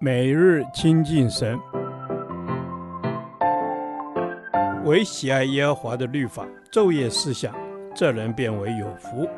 [0.00, 1.58] 每日亲近神，
[4.84, 7.54] 唯喜爱耶和华的律法，昼夜思想，
[7.94, 9.28] 这人便为有福。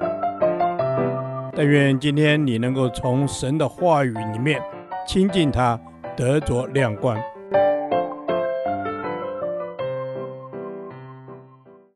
[1.55, 4.61] 但愿今天你能够从神的话语里面
[5.07, 5.79] 亲近他，
[6.17, 7.17] 得着亮光。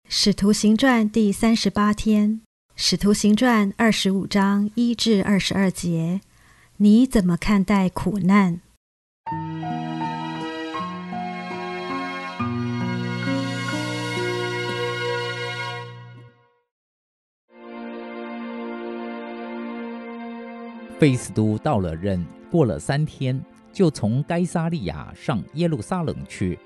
[0.06, 2.40] 使徒行传第三十八天，
[2.76, 6.20] 使徒行传二十五章一至二十二节。
[6.82, 8.62] 你怎么看待苦难？
[20.98, 23.38] 费斯都到了任，过了三天，
[23.70, 26.58] 就从该撒利亚上耶路撒冷去。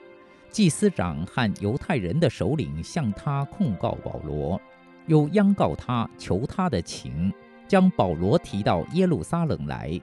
[0.48, 4.60] 祭司长和犹太人的首领向他控告保罗，
[5.08, 7.32] 又央告他，求他的情。
[7.66, 10.00] 将保罗提到耶路撒冷来，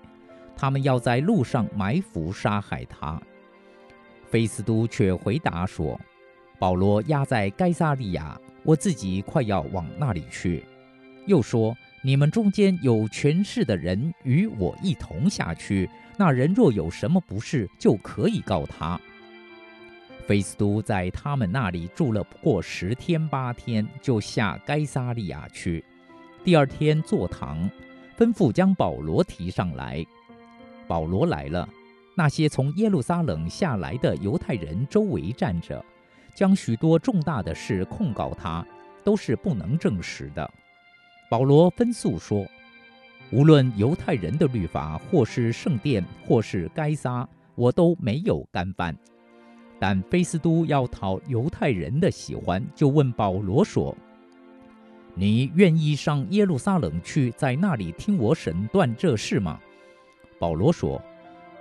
[0.55, 3.21] 他们要在路上埋伏杀害他。
[4.29, 5.99] 菲斯都却回答说
[6.57, 10.63] ：“保罗押在该撒利亚，我自己快要往那里去。”
[11.27, 18.99] 又说：“你们中间有权势的人与我一同下去，那人若有什么不是，就可以告他。”
[20.25, 25.83] 菲斯都在他们那里住了不过十天八天，就下该撒利亚去。
[26.43, 27.69] 第二天坐堂，
[28.17, 30.03] 吩咐将保罗提上来。
[30.87, 31.69] 保罗来了，
[32.15, 35.85] 那些从耶路撒冷下来的犹太人周围站着，
[36.33, 38.65] 将许多重大的事控告他，
[39.03, 40.49] 都是不能证实的。
[41.29, 42.43] 保罗分诉说：
[43.31, 48.97] 无论犹太人的律法，或是圣殿，或是该撒，我都没有干犯。
[49.79, 53.95] 但菲斯都要讨犹太人的喜欢，就问保罗说。
[55.13, 59.59] 你愿意上耶路撒冷去，在那里听我审断这事吗？
[60.39, 61.01] 保罗说：“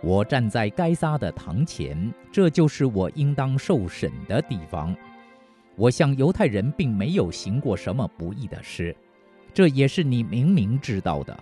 [0.03, 4.97] 我站在该撒的堂前，这就是我应当受审的地方。
[5.77, 8.97] 我向犹太人并没有行过什么不义的事，
[9.53, 11.39] 这也是你明明知道的。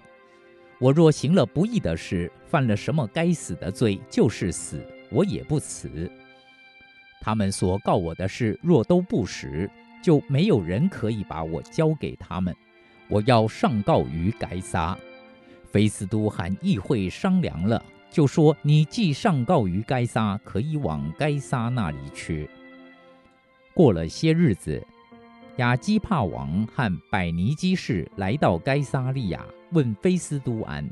[0.80, 4.80] 我若行了不义的事，犯了什么该死的罪，就是死，
[5.10, 6.10] 我也不辞。
[7.20, 9.70] 他们所告我的事，若都不实。”
[10.02, 12.54] 就没有人可以把我交给他们，
[13.08, 14.96] 我要上告于该撒。
[15.70, 22.48] 菲斯都和议会商量了，就说：“你既上告于该撒，可以往该撒那里去。”
[23.74, 24.82] 过了些日子，
[25.56, 30.88] 亚基帕王和百尼基士来到该撒利亚，问菲斯都安，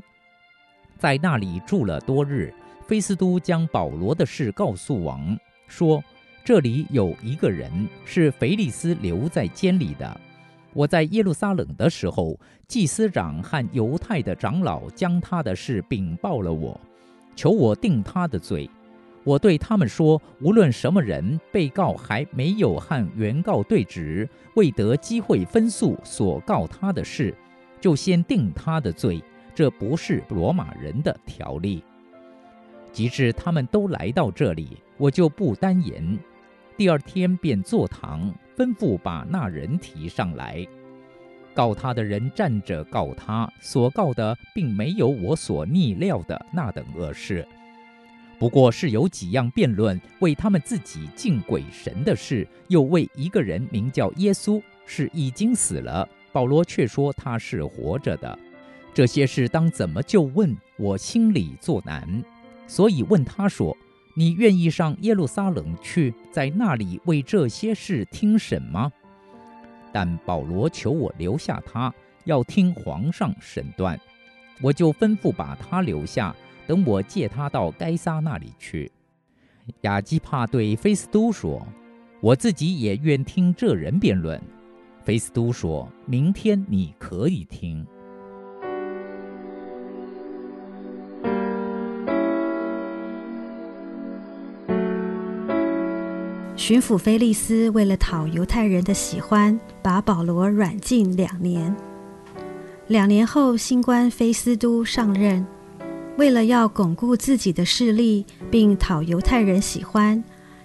[0.97, 2.53] 在那里住了多日。
[2.85, 5.37] 菲斯都将保罗的事告诉王，
[5.67, 6.03] 说。
[6.47, 7.69] 这里有一个人
[8.05, 10.21] 是腓利斯留在监里的。
[10.71, 16.79] 我在耶路撒冷的时候，祭司长和犹太的长老将他的事禀报了我，
[17.35, 18.69] 求我定他的罪。
[19.25, 24.25] 我对他们说，无论什么人，被告还没有和原告对质，
[24.55, 27.35] 未得机会分诉所告他的事，
[27.81, 29.21] 就先定他的罪，
[29.53, 31.83] 这不是罗马人的条例。
[32.93, 36.17] 及至他们都来到这里，我就不单言。
[36.77, 40.63] 第二天便坐堂，吩咐把那人提上来。
[41.55, 47.43] 告他的人站着告他，所告的并没有我所逆料的那等恶事，
[48.37, 58.37] 不过是有几样辩论，为他们自己敬鬼神的事，又为一个人名叫耶稣，是已经死了，保罗却说他是活着的。
[58.93, 60.55] 这些事当怎么就问？
[60.77, 62.23] 我心里作难，
[62.67, 63.75] 所以问他说。
[64.19, 68.91] 你愿意上耶路撒冷去，在那里为这些事听审吗？
[69.93, 71.93] 但保罗求我留下他，
[72.25, 73.99] 要听皇上审断，
[74.59, 76.35] 我就吩咐把他留下，
[76.65, 78.91] 等我借他到该撒那里去。
[79.81, 81.63] 亚基帕对菲斯都说
[82.19, 84.41] ：“我自己也愿听这人辩论。”
[85.05, 87.85] 菲斯都说：“明天你可以听。”
[96.57, 101.73] 巡抚菲利斯为了讨犹太人的喜欢，把保罗软禁两年。
[102.87, 105.45] 两年后，新官菲斯都上任，
[106.17, 110.21] 为了要巩固自己的势力，并讨犹太人喜欢，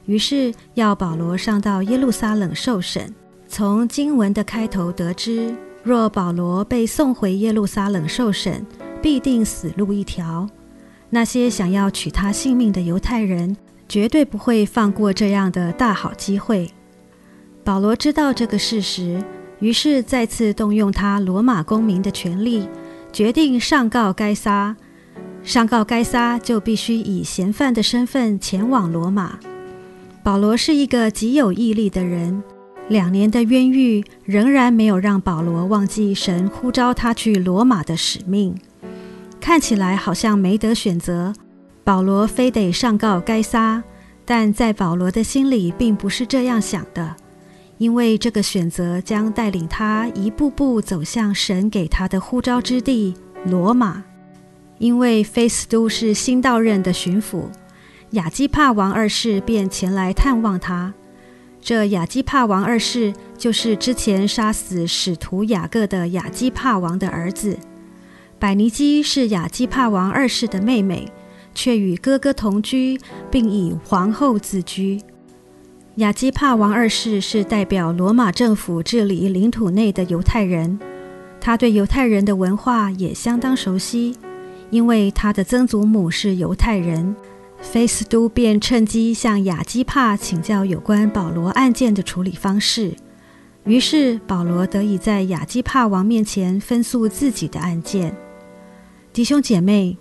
[0.07, 3.15] 于是要保罗上到耶路撒冷受审。
[3.47, 8.67] 从经文的开头得知，若保罗被送回耶路撒冷受审，
[9.03, 10.49] 必定死路一条。
[11.11, 13.55] 那些想要取他性命的犹太人，
[13.89, 16.71] 绝对不会放过这样的大好机会。
[17.65, 19.23] 保罗知道这个事实，
[19.61, 22.69] 于是再次动用他罗马公民的权利，
[23.13, 24.77] 决定上告该撒。
[25.45, 29.39] 上告该撒就必须以嫌犯的身份前往罗马。
[30.23, 32.43] 保罗是一个极有毅力的人，
[32.89, 38.55] 两年的冤狱仍然没有让保罗忘记神呼召他去罗马的使命。
[39.41, 41.33] 看起来好像没得选择，
[41.85, 43.83] 保罗非得上告该撒，
[44.25, 47.17] 但在保罗的心里并不是这样想的，
[47.79, 53.15] 因为这个选择将带领他一步步走向神给他的呼召之地——
[53.45, 54.05] 罗马。
[54.79, 57.45] 因为菲斯都是新到任的巡抚，
[58.11, 60.93] 亚基帕王二世便前来探望他。
[61.61, 67.57] 这亚基帕王二世就是之前杀死使徒雅各的亚基帕王的儿子。
[68.41, 71.09] 百尼基是亚基帕王二世的妹妹，
[71.55, 72.99] 却与哥哥同居，
[73.31, 75.01] 并以皇后自居。
[75.97, 80.79] 亚基帕王二世是代表罗马政府治理领土内的犹太人，
[81.41, 84.17] 他对犹太人的文化也相当熟悉，
[84.71, 87.15] 因为他的曾祖母是犹太人。
[87.61, 92.93] 菲斯都便趁机向亚基帕请教有关保罗案件的处理方式，
[93.65, 98.17] 于是保罗得以在亚基帕王面前分诉自己的案件。
[99.13, 99.97] 弟兄姐妹，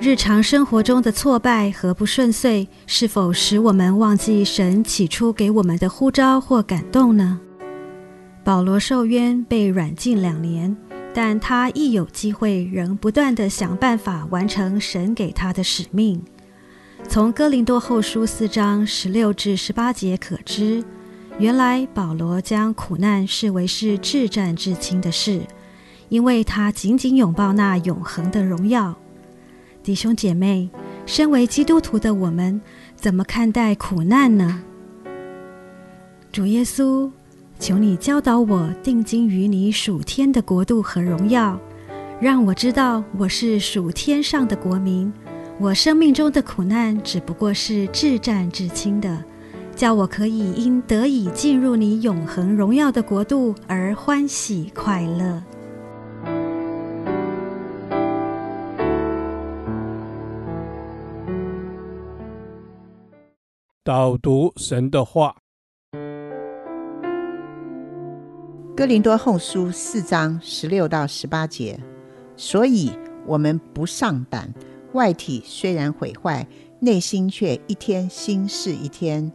[0.00, 7.40] 日常生活中的挫败和不顺遂，是否使我们忘记神起初给我们的呼召或感动呢？
[8.42, 10.76] 保罗受冤被软禁两年，
[11.14, 16.20] 但他一有机会，仍不断地想办法完成神给他的使命。
[17.08, 20.84] 从哥林多后书四章十六至十八节可知，
[21.38, 25.40] 原来保罗将苦难视为是至暂至轻的事。
[26.10, 28.94] 因为他紧紧拥抱那永恒的荣耀，
[29.84, 30.70] 弟兄姐妹，
[31.04, 32.58] 身为基督徒的我们，
[32.96, 34.62] 怎么看待苦难呢？
[36.32, 37.10] 主耶稣，
[37.58, 41.60] 求你教导我定睛于你属天的国度和荣耀，
[42.18, 45.12] 让我知道我是属天上的国民，
[45.60, 49.22] 我生命中的苦难只不过是至暂至轻的，
[49.76, 55.42] 叫我可以因得以进入你永恒荣耀的国度而欢喜快乐。
[63.86, 65.36] 导读神的话，
[68.74, 71.78] 《哥林多后书》四章十六到十八节，
[72.34, 72.90] 所以
[73.26, 74.50] 我们不上胆，
[74.94, 76.48] 外体虽然毁坏，
[76.80, 79.30] 内心却一天新似一天。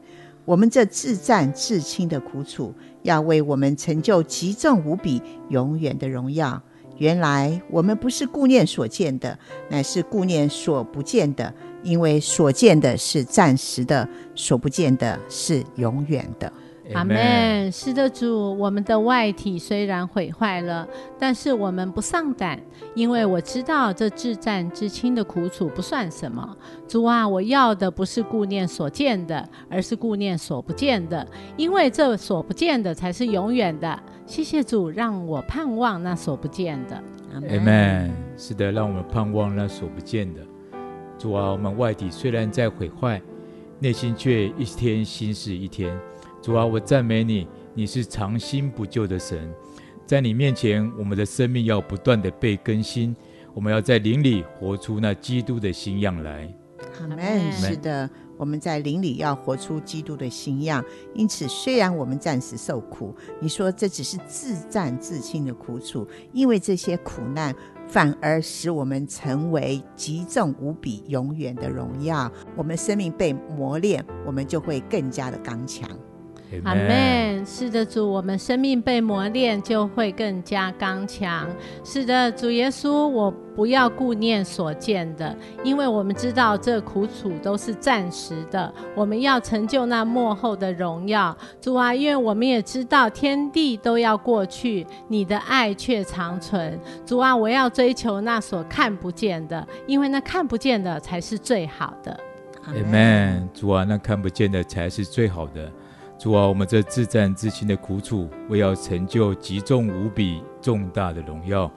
[0.46, 2.74] 我们这自战至轻的苦楚，
[3.04, 6.60] 要为我们成就极重无比、永远的荣耀。
[6.98, 9.38] 原来我们不是顾念所见的，
[9.70, 11.54] 乃是顾念所不见的。
[11.84, 16.52] 因为所见的是暂时的，所不见的是永远的。
[16.94, 17.72] 阿门。
[17.72, 20.88] 是的，主，我们的外体虽然毁坏了，
[21.20, 22.60] 但是我们不丧胆，
[22.96, 26.58] 因为我知道这至暂至亲的苦楚不算什么。
[26.88, 31.28] 主啊，我要的不是顾念所见的，而是顾念所不见的，
[31.58, 34.00] 因为这所不见的才是永远的。
[34.26, 36.96] 谢谢主，让我盼望那所不见的。
[37.36, 38.12] 阿门。
[38.36, 40.42] 是的，让我们盼望那所不见的。
[41.20, 43.22] 主啊，我们外体虽然在毁坏，
[43.80, 45.96] 内心却一天新似一天。
[46.42, 49.54] 主啊，我赞美你，你是长新不旧的神。
[50.06, 53.14] 在你面前，我们的生命要不断的被更新，
[53.54, 56.52] 我们要在灵里活出那基督的新样来。
[57.02, 57.52] 阿门。
[57.52, 58.10] 是的。
[58.38, 60.82] 我们在灵里要活出基督的新样，
[61.14, 67.54] 因此虽然我们暂时受苦，你说这只是自战自清的苦楚，因为这些苦难
[67.90, 72.32] 反而使我们成为极重无比、永远的荣耀。
[72.56, 75.90] 我们生命被磨练，我们就会更加的刚强。
[76.64, 77.46] 阿门。
[77.46, 81.48] 是的，主，我们生命被磨练，就会更加刚强。
[81.84, 88.72] 是的，主耶稣，我不要顾念所见的，因为我们知道这苦楚都是暂时的。
[88.96, 91.36] 我们要成就那幕后的荣耀。
[91.62, 96.80] 主啊，因为我们也知道天地都要过去，你的爱却长存。
[97.06, 102.20] 主啊，我要追求那所看不见的，因为那看不见的才是最好的。
[102.66, 103.50] 阿门。
[103.54, 105.72] 主啊，那看不见的才是最好的。
[106.20, 111.72] 主啊，我们这自战自轻的苦楚，为要成就极重无比重大的荣耀。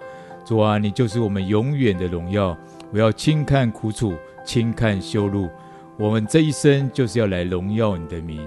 [0.44, 2.58] 主啊，你就是我们永远的荣耀。
[2.92, 5.48] 我要轻看苦楚，轻看羞辱。
[5.96, 8.44] 我们这一生就是要来荣耀你的名。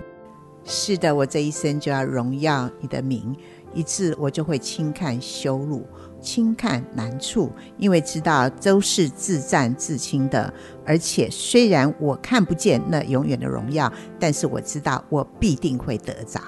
[0.66, 3.34] 是的，我这一生就要荣耀你的名，
[3.74, 5.88] 一次我就会轻看羞辱。
[6.26, 10.52] 轻看难处，因为知道周是自战自清的，
[10.84, 16.42] 而且虽然我看不见那永远的荣耀，但是我知道我必定会得着。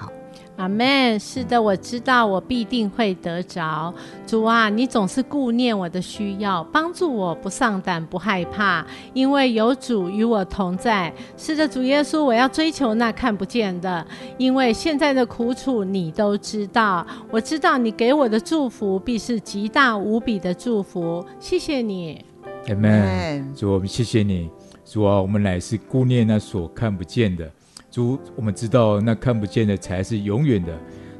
[0.56, 1.18] 阿门。
[1.18, 3.92] 是的，我知道我必定会得着。
[4.26, 11.12] 主啊，你总是顾念我的需要，帮助我不上胆不害怕，因为有主与我同在。
[11.36, 17.06] 是的，主耶稣，我要追求那看不见的，因为现在的苦楚你都知道。
[17.30, 21.24] 我知道你给我的祝福必是极大无比的祝福。
[21.38, 22.24] 谢谢你，
[22.68, 23.54] 阿门。
[23.54, 24.50] 主，我们谢谢你。
[24.84, 27.50] 主啊，我们乃是顾念那所看不见的。
[27.90, 30.72] 主，我们知道那看不见的才是永远的。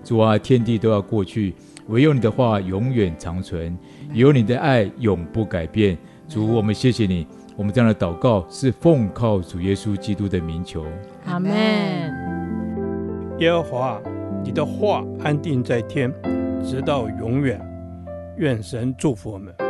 [0.05, 1.55] 主啊，天地都要过去，
[1.89, 3.77] 唯有你的话永远长存，
[4.13, 5.97] 有你的爱永不改变。
[6.29, 7.27] 主，我们谢谢你。
[7.57, 10.85] 我们这样的祷告是奉靠主耶稣基督的名求。
[11.27, 11.51] 阿门。
[13.39, 14.01] 耶和华，
[14.45, 16.13] 你的话安定在天，
[16.65, 17.61] 直到永远。
[18.37, 19.68] 愿神祝福我们。